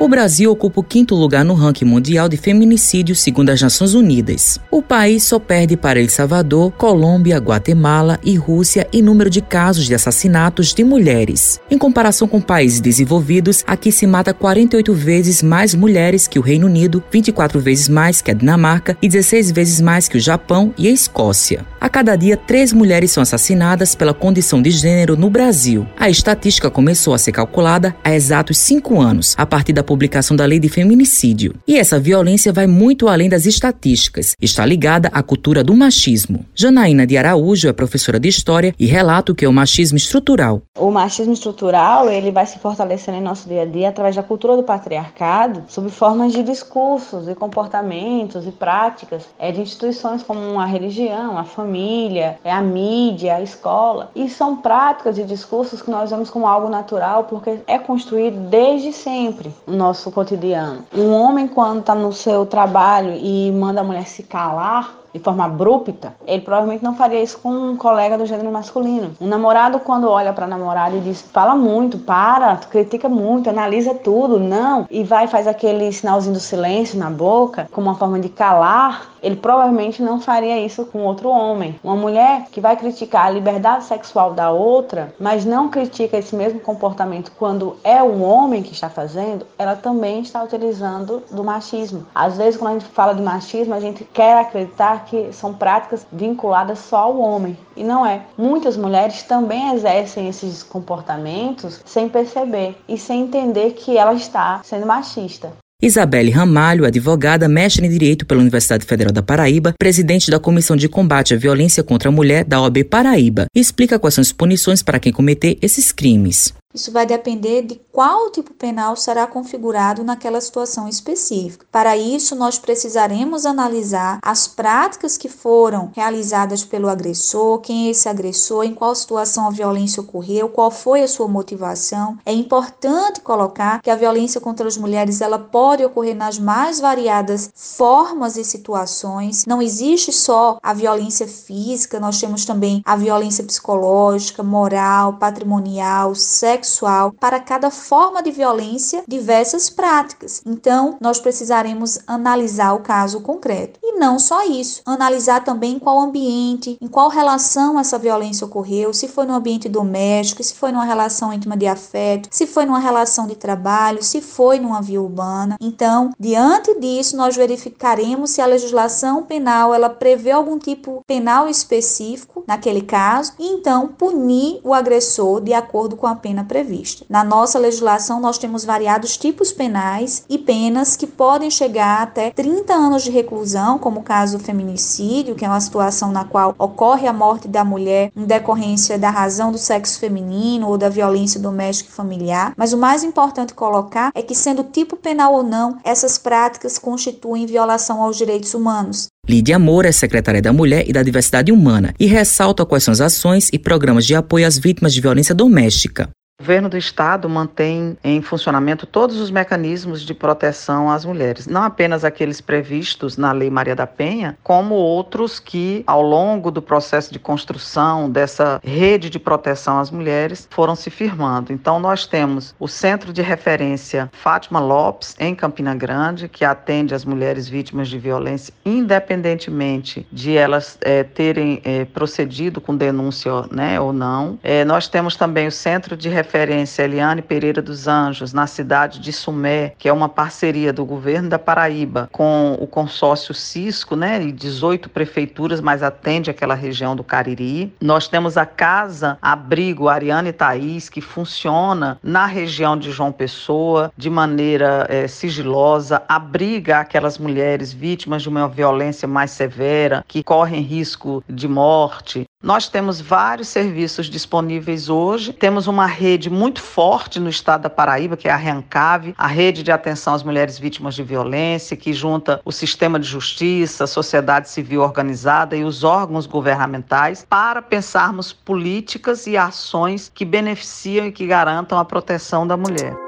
[0.00, 4.60] O Brasil ocupa o quinto lugar no ranking mundial de feminicídio, segundo as Nações Unidas.
[4.70, 9.86] O país só perde para El Salvador, Colômbia, Guatemala e Rússia em número de casos
[9.86, 11.60] de assassinatos de mulheres.
[11.68, 16.68] Em comparação com países desenvolvidos, aqui se mata 48 vezes mais mulheres que o Reino
[16.68, 20.86] Unido, 24 vezes mais que a Dinamarca e 16 vezes mais que o Japão e
[20.86, 21.66] a Escócia.
[21.80, 25.88] A cada dia, três mulheres são assassinadas pela condição de gênero no Brasil.
[25.98, 30.44] A estatística começou a ser calculada há exatos cinco anos, a partir da publicação da
[30.44, 31.54] Lei de Feminicídio.
[31.66, 34.34] E essa violência vai muito além das estatísticas.
[34.38, 36.44] Está ligada à cultura do machismo.
[36.54, 40.60] Janaína de Araújo é professora de História e relata o que é o machismo estrutural.
[40.78, 44.56] O machismo estrutural ele vai se fortalecendo em nosso dia a dia através da cultura
[44.56, 50.66] do patriarcado, sob formas de discursos e comportamentos e práticas é, de instituições como a
[50.66, 54.10] religião, a família, é a mídia, a escola.
[54.14, 58.92] E são práticas e discursos que nós vemos como algo natural porque é construído desde
[58.92, 60.84] sempre nosso cotidiano.
[60.94, 65.44] Um homem, quando está no seu trabalho e manda a mulher se calar, de forma
[65.44, 69.12] abrupta, ele provavelmente não faria isso com um colega do gênero masculino.
[69.20, 73.94] Um namorado, quando olha para a namorada e diz, fala muito, para, critica muito, analisa
[73.94, 78.18] tudo, não, e vai e faz aquele sinalzinho do silêncio na boca, como uma forma
[78.20, 81.78] de calar, ele provavelmente não faria isso com outro homem.
[81.82, 86.60] Uma mulher que vai criticar a liberdade sexual da outra, mas não critica esse mesmo
[86.60, 92.06] comportamento quando é um homem que está fazendo, ela também está utilizando do machismo.
[92.14, 96.06] Às vezes, quando a gente fala de machismo, a gente quer acreditar que são práticas
[96.12, 97.56] vinculadas só ao homem.
[97.76, 98.22] E não é.
[98.36, 104.86] Muitas mulheres também exercem esses comportamentos sem perceber e sem entender que ela está sendo
[104.86, 105.52] machista.
[105.80, 110.88] Isabelle Ramalho, advogada, mestre em Direito pela Universidade Federal da Paraíba, presidente da Comissão de
[110.88, 114.98] Combate à Violência contra a Mulher da OAB Paraíba, explica quais são as punições para
[114.98, 116.52] quem cometer esses crimes.
[116.74, 121.64] Isso vai depender de qual tipo penal será configurado naquela situação específica.
[121.72, 128.06] Para isso, nós precisaremos analisar as práticas que foram realizadas pelo agressor, quem é esse
[128.06, 132.18] agressor, em qual situação a violência ocorreu, qual foi a sua motivação.
[132.24, 137.50] É importante colocar que a violência contra as mulheres ela pode ocorrer nas mais variadas
[137.54, 139.46] formas e situações.
[139.46, 146.57] Não existe só a violência física, nós temos também a violência psicológica, moral, patrimonial, sexual
[146.58, 150.42] sexual, para cada forma de violência, diversas práticas.
[150.44, 153.78] Então, nós precisaremos analisar o caso concreto.
[153.82, 158.92] E não só isso, analisar também em qual ambiente, em qual relação essa violência ocorreu,
[158.92, 162.78] se foi no ambiente doméstico, se foi numa relação íntima de afeto, se foi numa
[162.78, 165.56] relação de trabalho, se foi numa via urbana.
[165.60, 172.37] Então, diante disso, nós verificaremos se a legislação penal ela prevê algum tipo penal específico
[172.48, 177.04] naquele caso e então punir o agressor de acordo com a pena prevista.
[177.08, 182.72] Na nossa legislação, nós temos variados tipos penais e penas que podem chegar até 30
[182.72, 187.06] anos de reclusão, como o caso do feminicídio, que é uma situação na qual ocorre
[187.06, 191.90] a morte da mulher em decorrência da razão do sexo feminino ou da violência doméstica
[191.90, 192.54] e familiar.
[192.56, 197.44] Mas o mais importante colocar é que, sendo tipo penal ou não, essas práticas constituem
[197.44, 199.08] violação aos direitos humanos.
[199.28, 203.00] Lídia Moura é secretária da Mulher e da Diversidade Humana e ressalta quais são as
[203.00, 206.08] ações e programas de apoio às vítimas de violência doméstica.
[206.40, 211.64] O governo do estado mantém em funcionamento todos os mecanismos de proteção às mulheres, não
[211.64, 217.12] apenas aqueles previstos na Lei Maria da Penha, como outros que, ao longo do processo
[217.12, 221.52] de construção dessa rede de proteção às mulheres, foram se firmando.
[221.52, 227.04] Então, nós temos o Centro de Referência Fátima Lopes, em Campina Grande, que atende as
[227.04, 233.92] mulheres vítimas de violência, independentemente de elas é, terem é, procedido com denúncia né, ou
[233.92, 234.38] não.
[234.40, 239.00] É, nós temos também o Centro de Referência referência Eliane Pereira dos Anjos, na cidade
[239.00, 244.22] de Sumé, que é uma parceria do governo da Paraíba com o consórcio Cisco, né,
[244.22, 247.72] e 18 prefeituras, mas atende aquela região do Cariri.
[247.80, 254.10] Nós temos a Casa Abrigo Ariane Thaís, que funciona na região de João Pessoa de
[254.10, 261.24] maneira é, sigilosa, abriga aquelas mulheres vítimas de uma violência mais severa, que correm risco
[261.26, 265.32] de morte, nós temos vários serviços disponíveis hoje.
[265.32, 269.62] Temos uma rede muito forte no estado da Paraíba, que é a REANCAVE, a rede
[269.62, 274.48] de atenção às mulheres vítimas de violência, que junta o sistema de justiça, a sociedade
[274.48, 281.26] civil organizada e os órgãos governamentais para pensarmos políticas e ações que beneficiam e que
[281.26, 283.07] garantam a proteção da mulher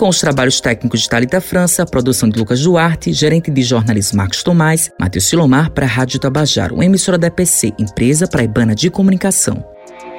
[0.00, 4.42] com os trabalhos técnicos de Talita França, produção de Lucas Duarte, gerente de jornalismo Marcos
[4.42, 9.62] Tomás, Matheus Silomar para a Rádio Tabajaro, uma emissora da EPC, empresa praibana de comunicação.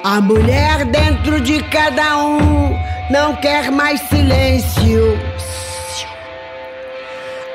[0.04, 2.78] A mulher dentro de cada um
[3.10, 5.18] não quer mais silêncio.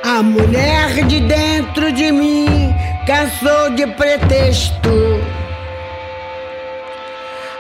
[0.03, 2.75] A mulher de dentro de mim
[3.06, 5.06] cansou de pretexto.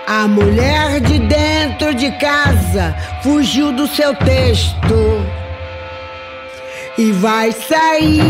[0.09, 5.21] A mulher de dentro de casa fugiu do seu texto
[6.97, 8.21] e vai sair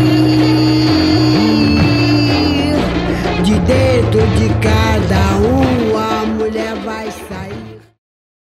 [3.44, 5.36] de dentro de cada